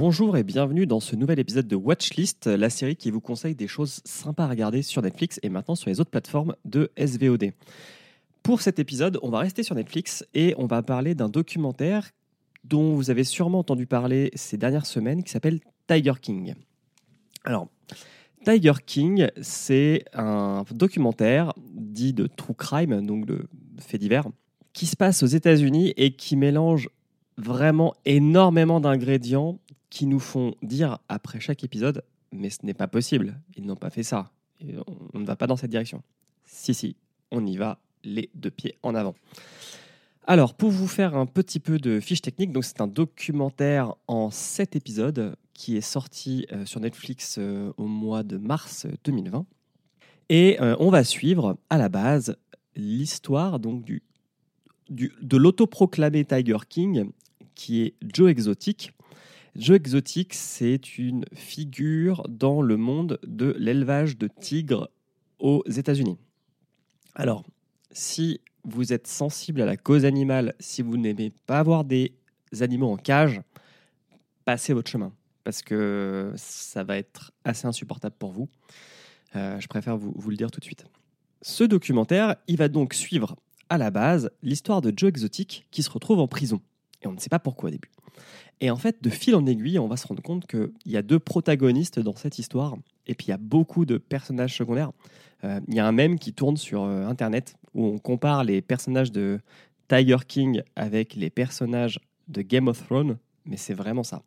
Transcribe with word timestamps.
Bonjour 0.00 0.38
et 0.38 0.44
bienvenue 0.44 0.86
dans 0.86 0.98
ce 0.98 1.14
nouvel 1.14 1.38
épisode 1.40 1.68
de 1.68 1.76
Watchlist, 1.76 2.46
la 2.46 2.70
série 2.70 2.96
qui 2.96 3.10
vous 3.10 3.20
conseille 3.20 3.54
des 3.54 3.68
choses 3.68 4.00
sympas 4.06 4.44
à 4.44 4.48
regarder 4.48 4.80
sur 4.80 5.02
Netflix 5.02 5.38
et 5.42 5.50
maintenant 5.50 5.74
sur 5.74 5.90
les 5.90 6.00
autres 6.00 6.08
plateformes 6.08 6.56
de 6.64 6.90
SVOD. 6.96 7.52
Pour 8.42 8.62
cet 8.62 8.78
épisode, 8.78 9.18
on 9.20 9.28
va 9.28 9.40
rester 9.40 9.62
sur 9.62 9.74
Netflix 9.74 10.24
et 10.32 10.54
on 10.56 10.64
va 10.64 10.82
parler 10.82 11.14
d'un 11.14 11.28
documentaire 11.28 12.12
dont 12.64 12.94
vous 12.94 13.10
avez 13.10 13.24
sûrement 13.24 13.58
entendu 13.58 13.86
parler 13.86 14.30
ces 14.34 14.56
dernières 14.56 14.86
semaines 14.86 15.22
qui 15.22 15.32
s'appelle 15.32 15.60
Tiger 15.86 16.14
King. 16.18 16.54
Alors, 17.44 17.68
Tiger 18.42 18.72
King, 18.86 19.28
c'est 19.42 20.06
un 20.14 20.64
documentaire 20.70 21.52
dit 21.74 22.14
de 22.14 22.26
true 22.26 22.54
crime, 22.54 23.04
donc 23.04 23.26
de 23.26 23.50
faits 23.78 24.00
divers, 24.00 24.28
qui 24.72 24.86
se 24.86 24.96
passe 24.96 25.22
aux 25.22 25.26
États-Unis 25.26 25.92
et 25.98 26.12
qui 26.12 26.36
mélange 26.36 26.88
vraiment 27.36 27.94
énormément 28.06 28.80
d'ingrédients 28.80 29.58
qui 29.90 30.06
nous 30.06 30.20
font 30.20 30.54
dire 30.62 30.98
après 31.08 31.40
chaque 31.40 31.64
épisode 31.64 32.02
mais 32.32 32.48
ce 32.48 32.64
n'est 32.64 32.74
pas 32.74 32.86
possible, 32.86 33.40
ils 33.56 33.66
n'ont 33.66 33.74
pas 33.76 33.90
fait 33.90 34.04
ça, 34.04 34.30
Et 34.60 34.76
on- 35.14 35.18
ne 35.18 35.26
va 35.26 35.34
pas 35.36 35.48
dans 35.48 35.56
cette 35.56 35.70
direction. 35.70 36.00
Si, 36.44 36.74
si, 36.74 36.94
on 37.32 37.44
y 37.44 37.56
va 37.56 37.80
les 38.04 38.30
deux 38.36 38.50
pieds 38.52 38.76
en 38.84 38.94
avant. 38.94 39.16
Alors, 40.26 40.54
pour 40.54 40.70
vous 40.70 40.86
faire 40.86 41.16
un 41.16 41.26
petit 41.26 41.58
peu 41.58 41.78
de 41.78 41.98
fiche 41.98 42.22
technique, 42.22 42.52
donc 42.52 42.64
c'est 42.64 42.80
un 42.80 42.86
documentaire 42.86 43.94
en 44.06 44.30
7 44.30 44.76
épisodes 44.76 45.34
qui 45.54 45.76
est 45.76 45.80
sorti 45.80 46.46
euh, 46.52 46.64
sur 46.66 46.78
Netflix 46.80 47.36
euh, 47.38 47.72
au 47.78 47.86
mois 47.86 48.22
de 48.22 48.36
mars 48.36 48.86
2020. 49.04 49.44
Et 50.28 50.60
euh, 50.60 50.76
on 50.78 50.90
va 50.90 51.02
suivre 51.02 51.56
à 51.68 51.78
la 51.78 51.88
base 51.88 52.36
l'histoire 52.76 53.58
donc 53.58 53.82
du- 53.82 54.02
de 54.88 55.36
l'autoproclamé 55.36 56.24
Tiger 56.24 56.58
King 56.68 57.10
qui 57.56 57.80
est 57.82 57.94
Joe 58.02 58.30
Exotic. 58.30 58.92
Joe 59.56 59.76
Exotic, 59.76 60.34
c'est 60.34 60.98
une 60.98 61.24
figure 61.34 62.26
dans 62.28 62.62
le 62.62 62.76
monde 62.76 63.18
de 63.26 63.54
l'élevage 63.58 64.16
de 64.16 64.28
tigres 64.28 64.90
aux 65.38 65.64
États-Unis. 65.66 66.18
Alors, 67.14 67.44
si 67.90 68.40
vous 68.64 68.92
êtes 68.92 69.06
sensible 69.06 69.60
à 69.60 69.66
la 69.66 69.76
cause 69.76 70.04
animale, 70.04 70.54
si 70.60 70.82
vous 70.82 70.96
n'aimez 70.96 71.32
pas 71.46 71.58
avoir 71.58 71.84
des 71.84 72.14
animaux 72.60 72.90
en 72.90 72.96
cage, 72.96 73.40
passez 74.44 74.72
votre 74.72 74.90
chemin 74.90 75.12
parce 75.44 75.62
que 75.62 76.32
ça 76.36 76.84
va 76.84 76.96
être 76.96 77.32
assez 77.44 77.66
insupportable 77.66 78.14
pour 78.18 78.30
vous. 78.30 78.48
Euh, 79.34 79.58
je 79.58 79.66
préfère 79.68 79.96
vous, 79.96 80.12
vous 80.14 80.30
le 80.30 80.36
dire 80.36 80.50
tout 80.50 80.60
de 80.60 80.64
suite. 80.64 80.84
Ce 81.42 81.64
documentaire, 81.64 82.36
il 82.46 82.56
va 82.56 82.68
donc 82.68 82.94
suivre 82.94 83.36
à 83.68 83.78
la 83.78 83.90
base 83.90 84.30
l'histoire 84.42 84.80
de 84.80 84.92
Joe 84.94 85.08
Exotic 85.08 85.66
qui 85.70 85.82
se 85.82 85.90
retrouve 85.90 86.20
en 86.20 86.28
prison. 86.28 86.60
Et 87.02 87.06
on 87.06 87.12
ne 87.12 87.18
sait 87.18 87.28
pas 87.28 87.38
pourquoi 87.38 87.68
au 87.68 87.72
début. 87.72 87.90
Et 88.60 88.70
en 88.70 88.76
fait, 88.76 89.02
de 89.02 89.10
fil 89.10 89.34
en 89.34 89.46
aiguille, 89.46 89.78
on 89.78 89.88
va 89.88 89.96
se 89.96 90.06
rendre 90.06 90.22
compte 90.22 90.46
qu'il 90.46 90.70
y 90.86 90.96
a 90.96 91.02
deux 91.02 91.18
protagonistes 91.18 91.98
dans 91.98 92.14
cette 92.14 92.38
histoire. 92.38 92.76
Et 93.06 93.14
puis 93.14 93.28
il 93.28 93.30
y 93.30 93.34
a 93.34 93.38
beaucoup 93.38 93.86
de 93.86 93.96
personnages 93.96 94.56
secondaires. 94.56 94.92
Euh, 95.44 95.60
Il 95.68 95.74
y 95.74 95.80
a 95.80 95.86
un 95.86 95.92
mème 95.92 96.18
qui 96.18 96.32
tourne 96.32 96.56
sur 96.56 96.82
euh, 96.82 97.06
Internet 97.06 97.54
où 97.74 97.86
on 97.86 97.98
compare 97.98 98.44
les 98.44 98.60
personnages 98.60 99.12
de 99.12 99.40
Tiger 99.88 100.18
King 100.26 100.62
avec 100.76 101.14
les 101.14 101.30
personnages 101.30 101.98
de 102.28 102.42
Game 102.42 102.68
of 102.68 102.84
Thrones. 102.86 103.16
Mais 103.46 103.56
c'est 103.56 103.72
vraiment 103.72 104.02
ça. 104.02 104.22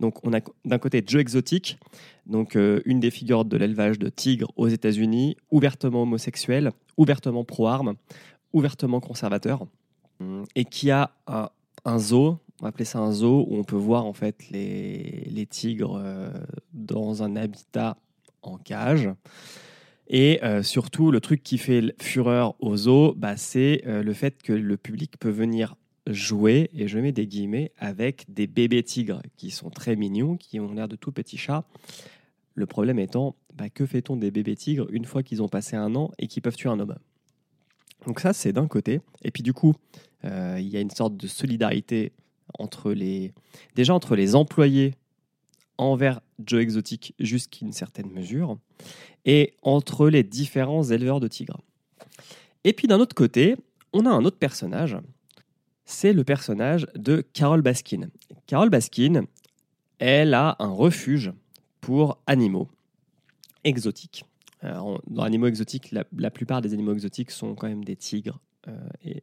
Donc 0.00 0.24
on 0.24 0.34
a 0.34 0.40
d'un 0.66 0.78
côté 0.78 1.02
Joe 1.04 1.22
Exotic, 1.22 1.78
donc 2.26 2.56
euh, 2.56 2.82
une 2.84 3.00
des 3.00 3.10
figures 3.10 3.46
de 3.46 3.56
l'élevage 3.56 3.98
de 3.98 4.10
tigres 4.10 4.52
aux 4.56 4.68
États-Unis, 4.68 5.36
ouvertement 5.50 6.02
homosexuel, 6.02 6.70
ouvertement 6.98 7.42
pro-armes, 7.42 7.94
ouvertement 8.52 9.00
conservateur, 9.00 9.66
et 10.54 10.66
qui 10.66 10.90
a 10.90 11.10
un, 11.26 11.48
un 11.84 11.98
zoo, 11.98 12.38
on 12.60 12.64
va 12.64 12.68
appeler 12.68 12.84
ça 12.84 12.98
un 12.98 13.12
zoo, 13.12 13.46
où 13.48 13.56
on 13.56 13.64
peut 13.64 13.76
voir 13.76 14.04
en 14.04 14.12
fait 14.12 14.50
les, 14.50 15.46
tigres 15.48 15.98
euh, 16.02 16.30
dans 16.72 17.22
un 17.22 17.36
habitat 17.36 17.96
en 18.42 18.58
cage. 18.58 19.08
Et 20.08 20.42
euh, 20.42 20.62
surtout, 20.62 21.10
le 21.10 21.20
truc 21.20 21.42
qui 21.42 21.56
fait 21.56 21.94
fureur 22.02 22.54
au 22.60 22.76
zoo, 22.76 23.14
bah, 23.16 23.36
c'est 23.36 23.82
euh, 23.86 24.02
le 24.02 24.12
fait 24.12 24.42
que 24.42 24.52
le 24.52 24.76
public 24.76 25.18
peut 25.18 25.30
venir 25.30 25.76
jouer, 26.06 26.68
et 26.74 26.88
je 26.88 26.98
mets 26.98 27.12
des 27.12 27.26
guillemets, 27.26 27.72
avec 27.78 28.26
des 28.28 28.46
bébés 28.46 28.82
tigres 28.82 29.22
qui 29.36 29.50
sont 29.50 29.70
très 29.70 29.96
mignons, 29.96 30.36
qui 30.36 30.58
ont 30.60 30.72
l'air 30.72 30.88
de 30.88 30.96
tout 30.96 31.12
petits 31.12 31.38
chats. 31.38 31.64
Le 32.54 32.66
problème 32.66 32.98
étant, 32.98 33.36
bah, 33.54 33.70
que 33.70 33.86
fait-on 33.86 34.16
des 34.16 34.30
bébés 34.30 34.56
tigres 34.56 34.86
une 34.90 35.04
fois 35.04 35.22
qu'ils 35.22 35.42
ont 35.42 35.48
passé 35.48 35.76
un 35.76 35.94
an 35.94 36.10
et 36.18 36.26
qu'ils 36.26 36.42
peuvent 36.42 36.56
tuer 36.56 36.68
un 36.68 36.80
homme? 36.80 36.96
Donc 38.06 38.20
ça, 38.20 38.32
c'est 38.32 38.52
d'un 38.52 38.66
côté. 38.66 39.00
Et 39.22 39.30
puis 39.30 39.42
du 39.42 39.52
coup, 39.52 39.74
euh, 40.24 40.56
il 40.58 40.68
y 40.68 40.76
a 40.76 40.80
une 40.80 40.90
sorte 40.90 41.16
de 41.16 41.26
solidarité 41.26 42.12
entre 42.58 42.92
les, 42.92 43.32
déjà 43.74 43.94
entre 43.94 44.16
les 44.16 44.34
employés 44.34 44.94
envers 45.78 46.20
Joe 46.44 46.60
Exotic 46.60 47.14
jusqu'à 47.18 47.64
une 47.64 47.72
certaine 47.72 48.10
mesure, 48.10 48.58
et 49.24 49.54
entre 49.62 50.08
les 50.08 50.22
différents 50.22 50.84
éleveurs 50.84 51.20
de 51.20 51.28
tigres. 51.28 51.60
Et 52.64 52.72
puis 52.72 52.86
d'un 52.86 53.00
autre 53.00 53.14
côté, 53.14 53.56
on 53.92 54.04
a 54.04 54.10
un 54.10 54.24
autre 54.24 54.38
personnage, 54.38 54.96
c'est 55.84 56.12
le 56.12 56.22
personnage 56.22 56.86
de 56.94 57.24
Carol 57.32 57.62
Baskin. 57.62 58.08
Carol 58.46 58.68
Baskin, 58.68 59.24
elle 59.98 60.34
a 60.34 60.56
un 60.58 60.70
refuge 60.70 61.32
pour 61.80 62.18
animaux 62.26 62.68
exotiques. 63.64 64.24
On- 64.62 64.98
dans 65.08 65.22
animaux 65.22 65.46
exotiques, 65.46 65.92
la, 65.92 66.30
plupart 66.30 66.60
des 66.60 66.74
animaux 66.74 66.92
exotiques 66.92 67.30
sont 67.30 67.54
quand 67.54 67.68
même 67.68 67.84
des 67.84 67.96
tigres 67.96 68.40
euh, 68.68 68.76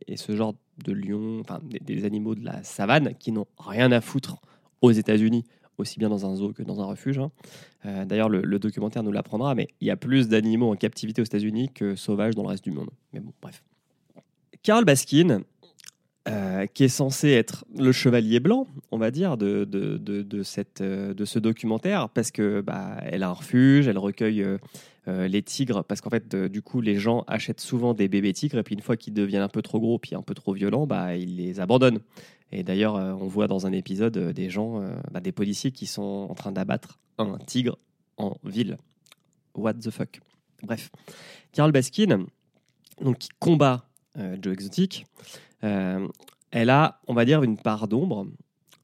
et, 0.08 0.18
ce 0.18 0.36
genre 0.36 0.56
de 0.84 0.94
lions, 0.94 1.42
enfin 1.42 1.60
des, 1.64 2.06
animaux 2.06 2.34
de 2.36 2.44
la 2.44 2.64
savane 2.64 3.14
qui 3.20 3.32
n'ont 3.32 3.46
rien 3.60 3.92
à 3.92 4.02
foutre 4.02 4.38
aux 4.82 4.92
États-Unis, 4.92 5.44
aussi 5.78 6.00
bien 6.00 6.10
dans 6.10 6.26
un 6.26 6.36
zoo 6.36 6.54
que 6.54 6.64
dans 6.64 6.82
un 6.82 6.86
refuge. 6.86 7.20
hein. 7.20 7.32
Euh, 7.86 8.06
D'ailleurs, 8.06 8.30
le, 8.30 8.60
documentaire 8.60 9.04
nous 9.04 9.12
l'apprendra, 9.12 9.54
mais 9.54 9.68
il 9.80 9.88
y 9.88 9.92
a 9.92 9.96
plus 9.96 10.28
d'animaux 10.28 10.72
en 10.72 10.76
captivité 10.76 11.22
aux 11.22 11.26
États-Unis 11.26 11.70
que 11.70 11.96
sauvages 11.96 12.34
dans 12.36 12.44
le 12.44 12.50
reste 12.50 12.64
du 12.64 12.72
monde. 12.72 12.90
Mais 13.14 13.20
bon, 13.20 13.32
bref. 13.42 13.64
Carol 14.64 14.86
Baskin, 14.86 15.44
euh, 16.28 16.66
qui 16.66 16.84
est 16.84 16.90
censé 16.90 17.30
être 17.30 17.64
le 17.78 17.92
chevalier 17.92 18.40
blanc, 18.40 18.68
on 18.92 18.98
va 18.98 19.12
dire, 19.12 19.38
de, 19.38 19.66
de, 19.66 19.98
de, 19.98 20.24
de 20.24 20.44
cette, 20.44 20.82
euh, 20.82 21.14
de 21.14 21.26
ce 21.26 21.38
documentaire, 21.38 22.10
parce 22.10 22.32
que 22.32 22.62
bah, 22.62 22.98
elle 23.04 23.22
a 23.22 23.30
un 23.30 23.34
refuge, 23.34 23.88
elle 23.88 24.00
recueille 24.00 24.44
euh, 25.08 25.28
les 25.28 25.42
tigres, 25.42 25.84
parce 25.86 26.02
qu'en 26.02 26.10
fait, 26.10 26.34
euh, 26.34 26.50
du 26.50 26.62
coup, 26.62 26.82
les 26.82 26.98
gens 26.98 27.24
achètent 27.28 27.62
souvent 27.62 27.94
des 27.94 28.10
bébés 28.10 28.34
tigres, 28.34 28.58
et 28.58 28.64
puis 28.64 28.76
une 28.76 28.82
fois 28.82 28.98
qu'ils 28.98 29.14
deviennent 29.14 29.42
un 29.42 29.48
peu 29.48 29.62
trop 29.62 29.80
gros, 29.80 30.00
puis 30.00 30.16
un 30.16 30.22
peu 30.22 30.34
trop 30.34 30.54
violents, 30.54 30.86
bah, 30.86 31.16
ils 31.16 31.38
les 31.38 31.60
abandonnent. 31.62 32.00
Et 32.52 32.64
d'ailleurs, 32.64 32.96
euh, 32.96 33.14
on 33.14 33.28
voit 33.28 33.48
dans 33.48 33.66
un 33.68 33.72
épisode 33.72 34.18
des 34.18 34.50
gens, 34.50 34.82
bah, 35.12 35.22
des 35.22 35.32
policiers 35.32 35.72
qui 35.72 35.86
sont 35.86 36.28
en 36.30 36.34
train 36.34 36.52
d'abattre 36.52 37.00
un 37.18 37.38
tigre 37.38 37.78
en 38.18 38.36
ville. 38.44 38.78
What 39.56 39.76
the 39.76 39.92
fuck? 39.92 40.20
Bref, 40.64 40.90
Carol 41.52 41.72
Baskin, 41.72 42.26
donc, 43.02 43.18
qui 43.20 43.30
combat 43.40 43.86
Joe 44.42 44.54
Exotic, 44.54 45.06
elle 45.62 46.70
a, 46.70 47.00
on 47.08 47.14
va 47.14 47.26
dire, 47.26 47.44
une 47.44 47.58
part 47.58 47.88
d'ombre. 47.88 48.28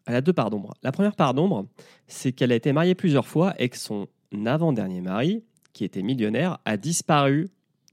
Elle 0.05 0.15
a 0.15 0.21
deux 0.21 0.33
parts 0.33 0.49
d'ombre. 0.49 0.73
La 0.83 0.91
première 0.91 1.15
part 1.15 1.33
d'ombre, 1.33 1.65
c'est 2.07 2.31
qu'elle 2.33 2.51
a 2.51 2.55
été 2.55 2.73
mariée 2.73 2.95
plusieurs 2.95 3.27
fois 3.27 3.55
et 3.57 3.69
que 3.69 3.77
son 3.77 4.07
avant-dernier 4.45 5.01
mari, 5.01 5.43
qui 5.73 5.83
était 5.83 6.01
millionnaire, 6.01 6.59
a 6.65 6.77
disparu 6.77 7.49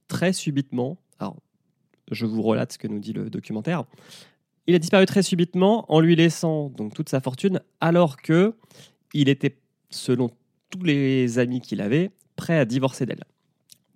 très 0.09 0.33
subitement. 0.33 0.99
Alors, 1.19 1.37
je 2.11 2.27
vous 2.27 2.43
relate 2.43 2.73
ce 2.73 2.79
que 2.79 2.89
nous 2.89 2.99
dit 2.99 3.13
le 3.13 3.31
documentaire. 3.31 3.85
Il 4.67 4.75
a 4.75 4.79
disparu 4.79 5.07
très 5.07 5.23
subitement 5.23 5.91
en 5.93 6.01
lui 6.01 6.15
laissant 6.15 6.69
donc 6.69 6.95
toute 6.95 7.09
sa 7.09 7.21
fortune, 7.21 7.61
alors 7.81 8.17
que 8.17 8.55
il 9.15 9.29
était, 9.29 9.57
selon 9.91 10.31
tous 10.71 10.85
les 10.85 11.39
amis 11.39 11.61
qu'il 11.61 11.81
avait, 11.81 12.11
prêt 12.37 12.59
à 12.59 12.65
divorcer 12.65 13.07
d'elle. 13.07 13.25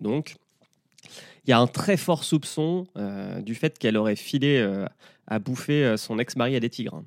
Donc, 0.01 0.35
il 1.45 1.51
y 1.51 1.53
a 1.53 1.59
un 1.59 1.67
très 1.67 1.97
fort 1.97 2.23
soupçon 2.23 2.87
euh, 2.97 3.41
du 3.41 3.55
fait 3.55 3.77
qu'elle 3.77 3.97
aurait 3.97 4.15
filé 4.15 4.57
euh, 4.57 4.85
à 5.27 5.39
bouffer 5.39 5.85
euh, 5.85 5.97
son 5.97 6.19
ex-mari 6.19 6.55
à 6.55 6.59
des 6.59 6.69
tigres. 6.69 7.03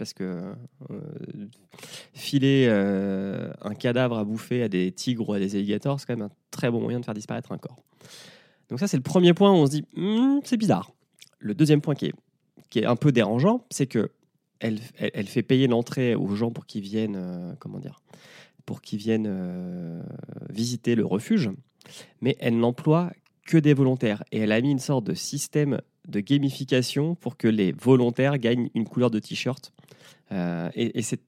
Parce 0.00 0.14
que 0.14 0.54
euh, 0.90 0.98
filer 2.14 2.64
euh, 2.70 3.52
un 3.60 3.74
cadavre 3.74 4.16
à 4.16 4.24
bouffer 4.24 4.62
à 4.62 4.68
des 4.70 4.92
tigres 4.92 5.28
ou 5.28 5.34
à 5.34 5.38
des 5.38 5.56
alligators, 5.56 6.00
c'est 6.00 6.06
quand 6.06 6.16
même 6.16 6.28
un 6.28 6.34
très 6.50 6.70
bon 6.70 6.80
moyen 6.80 7.00
de 7.00 7.04
faire 7.04 7.12
disparaître 7.12 7.52
un 7.52 7.58
corps. 7.58 7.76
Donc 8.70 8.80
ça, 8.80 8.88
c'est 8.88 8.96
le 8.96 9.02
premier 9.02 9.34
point 9.34 9.50
où 9.50 9.56
on 9.56 9.66
se 9.66 9.72
dit, 9.72 9.84
Hmm, 9.94 10.38
c'est 10.42 10.56
bizarre. 10.56 10.90
Le 11.38 11.52
deuxième 11.52 11.82
point 11.82 11.94
qui 11.94 12.06
est, 12.06 12.84
un 12.86 12.96
peu 12.96 13.12
dérangeant, 13.12 13.66
c'est 13.68 13.86
que 13.86 14.10
elle, 14.58 14.78
fait 15.26 15.42
payer 15.42 15.66
l'entrée 15.66 16.14
aux 16.14 16.34
gens 16.34 16.50
pour 16.50 16.64
qu'ils 16.64 16.80
viennent, 16.80 17.16
euh, 17.16 17.52
comment 17.58 17.78
dire, 17.78 18.00
pour 18.64 18.80
qu'ils 18.80 19.00
viennent 19.00 20.02
visiter 20.48 20.94
le 20.94 21.04
refuge, 21.04 21.50
mais 22.22 22.38
elle 22.40 22.58
n'emploie 22.58 23.12
que 23.44 23.58
des 23.58 23.74
volontaires. 23.74 24.24
Et 24.32 24.38
elle 24.38 24.52
a 24.52 24.62
mis 24.62 24.70
une 24.70 24.78
sorte 24.78 25.04
de 25.04 25.12
système 25.12 25.82
de 26.10 26.20
gamification 26.20 27.14
pour 27.14 27.36
que 27.36 27.48
les 27.48 27.72
volontaires 27.72 28.38
gagnent 28.38 28.68
une 28.74 28.86
couleur 28.86 29.10
de 29.10 29.18
t-shirt. 29.18 29.72
Euh, 30.32 30.70
et 30.74 30.98
et 30.98 31.02
c'est 31.02 31.18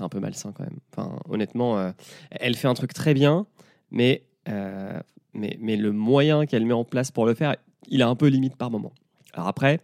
un 0.00 0.08
peu 0.08 0.20
malsain 0.20 0.52
quand 0.52 0.64
même. 0.64 0.78
Enfin, 0.92 1.18
honnêtement, 1.28 1.78
euh, 1.78 1.92
elle 2.30 2.56
fait 2.56 2.68
un 2.68 2.74
truc 2.74 2.92
très 2.92 3.14
bien, 3.14 3.46
mais, 3.90 4.22
euh, 4.48 5.00
mais, 5.34 5.56
mais 5.60 5.76
le 5.76 5.92
moyen 5.92 6.46
qu'elle 6.46 6.66
met 6.66 6.74
en 6.74 6.84
place 6.84 7.10
pour 7.10 7.26
le 7.26 7.34
faire, 7.34 7.56
il 7.88 8.00
est 8.00 8.04
un 8.04 8.16
peu 8.16 8.26
limite 8.28 8.56
par 8.56 8.70
moment. 8.70 8.92
Alors 9.32 9.48
après, 9.48 9.80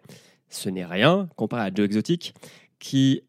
ce 0.50 0.69
n'est 0.69 0.85
rien 0.85 1.29
comparé 1.37 1.62
à 1.62 1.75
Joe 1.75 1.87
Exotic, 1.87 2.35
qui, 2.79 3.23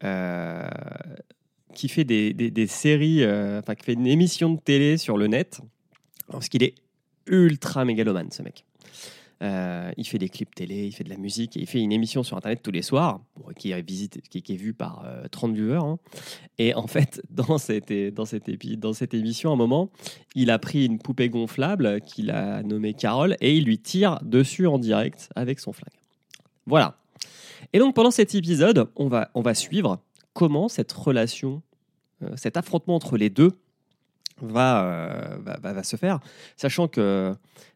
qui 1.74 1.88
fait 1.88 2.04
des, 2.04 2.32
des- 2.34 2.66
séries, 2.66 3.24
enfin 3.26 3.74
qui 3.74 3.84
fait 3.84 3.94
une 3.94 4.06
émission 4.06 4.52
de 4.52 4.60
télé 4.60 4.96
sur 4.96 5.16
le 5.16 5.26
net, 5.26 5.60
parce 6.30 6.48
qu'il 6.48 6.62
est 6.62 6.74
ultra 7.26 7.84
mégalomane 7.84 8.30
ce 8.30 8.42
mec. 8.42 8.64
Euh, 9.42 9.90
il 9.96 10.06
fait 10.06 10.18
des 10.18 10.28
clips 10.28 10.54
télé, 10.54 10.84
il 10.84 10.92
fait 10.92 11.04
de 11.04 11.08
la 11.08 11.16
musique 11.16 11.56
et 11.56 11.60
il 11.60 11.66
fait 11.66 11.80
une 11.80 11.92
émission 11.92 12.22
sur 12.22 12.36
internet 12.36 12.60
tous 12.62 12.70
les 12.70 12.82
soirs, 12.82 13.20
qui, 13.56 13.72
est 13.72 13.84
qui, 14.28 14.52
est 14.52 14.56
vue 14.56 14.74
par 14.74 15.02
euh, 15.06 15.26
30 15.30 15.54
viewers. 15.54 15.76
hein. 15.76 15.98
Et 16.58 16.74
en 16.74 16.86
fait, 16.86 17.22
dans 17.30 17.56
cette, 17.56 17.90
émission, 17.90 19.50
à 19.50 19.52
un 19.54 19.56
moment, 19.56 19.90
il 20.34 20.50
a 20.50 20.58
pris 20.58 20.84
une 20.84 20.98
poupée 20.98 21.30
gonflable 21.30 22.02
qu'il 22.02 22.30
a 22.30 22.62
nommée 22.62 22.92
Carole 22.92 23.36
et 23.40 23.56
il 23.56 23.64
lui 23.64 23.78
tire 23.78 24.18
dessus 24.22 24.66
en 24.66 24.78
direct 24.78 25.30
avec 25.34 25.58
son 25.58 25.72
flingue. 25.72 25.88
Voilà. 26.66 26.98
Et 27.72 27.78
donc 27.78 27.94
pendant 27.94 28.10
cet 28.10 28.34
épisode, 28.34 28.90
on 28.96 29.08
va, 29.08 29.30
on 29.34 29.40
va 29.40 29.54
suivre 29.54 30.02
comment 30.34 30.68
cette 30.68 30.92
relation, 30.92 31.62
euh, 32.22 32.36
cet 32.36 32.58
affrontement 32.58 32.96
entre 32.96 33.16
les 33.16 33.30
deux 33.30 33.58
va, 34.42 34.84
euh, 34.84 35.36
va, 35.40 35.58
va- 35.60 35.72
va 35.72 35.82
se 35.82 35.96
faire, 35.96 36.20
sachant 36.56 36.88
que 36.88 37.34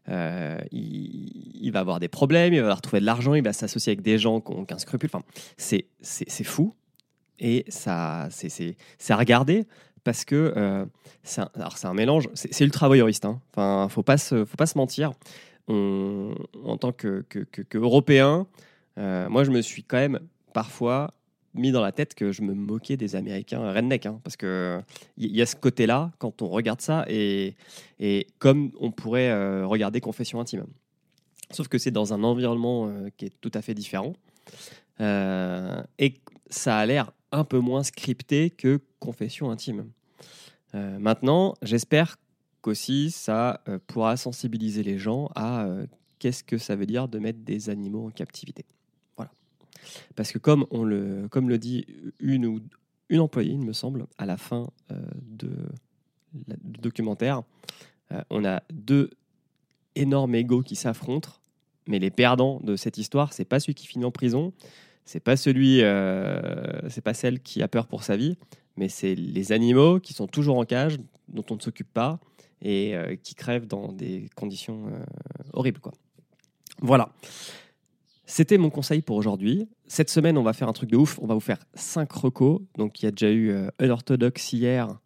euh, 0.09 0.59
il, 0.73 1.71
va 1.73 1.81
avoir 1.81 2.01
des 2.01 2.09
problèmes, 2.09 2.53
il 2.53 2.61
va 2.63 2.75
retrouver 2.75 3.01
de 3.01 3.07
l'argent, 3.07 3.35
il 3.35 3.43
va 3.43 3.53
s'associer 3.53 3.91
avec 3.93 4.03
des 4.03 4.19
gens 4.19 4.41
qui 4.41 4.53
ont 4.53 4.61
aucun 4.61 4.79
scrupule. 4.79 5.11
Enfin, 5.13 5.25
c'est, 5.57 5.87
fou 6.45 6.75
et 7.39 7.65
ça, 7.69 8.29
c'est, 8.31 8.77
à 9.09 9.17
regarder 9.17 9.67
parce 10.05 10.25
que 10.25 10.53
euh, 10.57 10.85
c'est, 11.23 11.41
un, 11.41 11.51
un 11.85 11.95
mélange, 11.95 12.29
c'est, 12.35 12.61
ultra 12.65 12.89
voyeuriste. 12.89 13.25
Hein. 13.25 13.41
Enfin, 13.53 13.89
faut 13.89 14.03
pas 14.03 14.19
se, 14.19 14.45
faut 14.45 14.57
pas 14.57 14.67
se 14.67 14.77
mentir. 14.79 15.13
En 15.69 16.77
tant 16.79 16.93
que, 16.93 17.25
que, 17.29 17.39
que- 17.39 17.79
Européen, 17.79 18.47
moi, 18.97 19.45
je 19.45 19.51
me 19.51 19.63
suis 19.63 19.83
quand 19.83 19.97
même 19.97 20.21
parfois 20.53 21.15
mis 21.55 21.73
dans 21.73 21.81
la 21.81 21.93
tête 21.93 22.15
que 22.15 22.33
je 22.33 22.43
me 22.43 22.53
moquais 22.55 22.97
des 22.97 23.17
Américains 23.17 23.73
redneck, 23.73 24.07
hein, 24.07 24.21
parce 24.25 24.37
que 24.37 24.81
il 25.17 25.35
y, 25.35 25.41
a 25.41 25.47
ce 25.47 25.57
côté-là 25.57 26.11
quand 26.19 26.43
on 26.43 26.49
regarde 26.49 26.81
ça 26.81 27.05
et, 27.09 27.55
et 28.01 28.27
comme 28.39 28.71
on 28.81 28.91
pourrait 28.91 29.31
euh, 29.31 29.67
regarder 29.67 30.01
Confession 30.01 30.41
intime. 30.41 30.67
Sauf 31.51 31.69
que 31.69 31.79
c'est 31.79 31.91
dans 31.91 32.13
un 32.13 32.25
environnement 32.25 32.89
euh, 32.89 33.09
qui 33.17 33.27
est 33.27 33.41
tout 33.41 33.53
à 33.55 33.63
fait 33.63 33.75
différent 33.75 34.15
Euh, 35.01 35.83
et 35.99 36.15
ça 36.51 36.79
a 36.79 36.87
l'air 36.87 37.11
un 37.33 37.43
peu 37.43 37.59
moins 37.59 37.83
scripté 37.83 38.51
que 38.51 38.81
Confession 39.01 39.51
intime. 39.51 39.91
Maintenant, 40.73 41.55
j'espère 41.63 42.17
qu'aussi 42.61 43.13
ça 43.13 43.63
pourra 43.87 44.17
sensibiliser 44.17 44.83
les 44.83 44.99
gens 44.99 45.31
à 45.37 45.69
qu'est-ce 46.19 46.43
que 46.43 46.59
ça 46.59 46.75
veut 46.75 46.87
dire 46.87 47.07
de 47.07 47.21
mettre 47.21 47.41
des 47.41 47.71
animaux 47.71 48.07
en 48.07 48.11
captivité. 48.11 48.65
Parce 50.17 50.33
que 50.33 50.39
comme, 50.39 50.67
on 50.71 50.85
le, 50.85 51.29
comme 51.29 51.49
le 51.49 51.59
dit 51.59 51.87
une, 52.21 52.47
ou, 52.47 52.61
une 53.09 53.21
employée, 53.21 53.53
il 53.53 53.65
me 53.65 53.73
semble, 53.73 54.07
à 54.19 54.27
la 54.27 54.37
fin 54.37 54.69
euh, 54.91 55.01
de, 55.23 55.51
du 56.33 56.81
documentaire, 56.81 57.43
euh, 58.13 58.21
on 58.31 58.45
a 58.45 58.63
deux 58.73 59.11
énormes 59.95 60.35
égaux 60.35 60.63
qui 60.63 60.77
s'affrontent, 60.77 61.31
mais 61.87 61.99
les 61.99 62.11
perdants 62.11 62.61
de 62.63 62.77
cette 62.77 62.99
histoire, 62.99 63.33
c'est 63.33 63.45
pas 63.45 63.61
celui 63.61 63.75
qui 63.75 63.87
finit 63.87 64.05
en 64.05 64.11
prison, 64.11 64.53
c'est 65.05 65.21
pas 65.21 65.37
celui, 65.37 65.83
euh, 65.83 66.89
c'est 66.89 67.03
pas 67.03 67.15
celle 67.15 67.41
qui 67.41 67.63
a 67.63 67.69
peur 67.69 67.87
pour 67.87 68.03
sa 68.03 68.17
vie, 68.17 68.37
mais 68.77 68.89
c'est 68.89 69.15
les 69.15 69.53
animaux 69.53 70.01
qui 70.01 70.15
sont 70.15 70.27
toujours 70.27 70.59
en 70.59 70.65
cage, 70.65 70.97
dont 71.29 71.45
on 71.51 71.57
ne 71.57 71.61
s'occupe 71.61 71.93
pas 71.93 72.19
et 72.63 72.95
qui 73.23 73.35
crèvent 73.35 73.67
dans 73.67 73.93
des 73.93 74.31
conditions 74.37 74.87
horribles, 75.53 75.81
quoi. 75.81 75.93
Voilà. 76.81 77.13
C'était 78.37 78.59
mon 78.59 78.69
conseil 78.69 79.01
pour 79.01 79.15
aujourd'hui. 79.15 79.69
Cette 79.87 80.11
semaine, 80.11 80.37
on 80.37 80.43
va 80.43 80.53
faire 80.53 80.67
un 80.67 80.73
truc 80.73 80.91
de 80.91 80.97
ouf. 80.97 81.21
On 81.23 81.27
va 81.29 81.35
vous 81.35 81.41
faire 81.41 81.61
5 81.75 82.11
recos. 82.11 82.63
Donc, 82.77 83.01
il 83.01 83.05
y 83.05 83.09
a 83.09 83.13
déjà 83.13 83.31
eu 83.31 83.51
euh, 83.51 83.69
Unorthodox 83.81 84.53
hier 84.53 84.99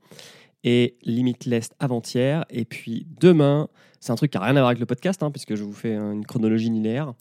et 0.64 0.96
Limitless 1.02 1.68
avant-hier. 1.78 2.46
Et 2.48 2.64
puis 2.64 3.06
demain, 3.20 3.68
c'est 4.00 4.12
un 4.12 4.14
truc 4.14 4.30
qui 4.30 4.38
n'a 4.38 4.44
rien 4.44 4.56
à 4.56 4.60
voir 4.60 4.68
avec 4.68 4.78
le 4.78 4.86
podcast, 4.86 5.22
hein, 5.22 5.30
puisque 5.30 5.56
je 5.56 5.62
vous 5.62 5.74
fais 5.74 5.94
une 5.94 6.24
chronologie 6.24 6.70
linéaire. 6.70 7.12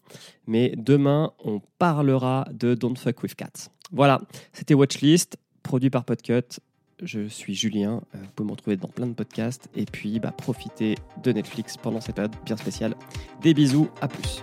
Mais 0.46 0.72
demain, 0.78 1.34
on 1.44 1.60
parlera 1.78 2.48
de 2.54 2.74
Don't 2.74 2.96
Fuck 2.96 3.22
With 3.22 3.34
Cats. 3.34 3.68
Voilà, 3.92 4.18
c'était 4.54 4.72
Watchlist, 4.72 5.36
produit 5.62 5.90
par 5.90 6.06
Podcut. 6.06 6.58
Je 7.02 7.28
suis 7.28 7.54
Julien, 7.54 8.00
euh, 8.14 8.18
vous 8.22 8.30
pouvez 8.34 8.46
me 8.46 8.52
retrouver 8.52 8.76
dans 8.78 8.88
plein 8.88 9.08
de 9.08 9.12
podcasts. 9.12 9.68
Et 9.76 9.84
puis, 9.84 10.20
bah, 10.20 10.32
profitez 10.32 10.94
de 11.22 11.32
Netflix 11.32 11.76
pendant 11.76 12.00
cette 12.00 12.14
période 12.14 12.34
bien 12.46 12.56
spéciale. 12.56 12.94
Des 13.42 13.52
bisous, 13.52 13.90
à 14.00 14.08
plus. 14.08 14.42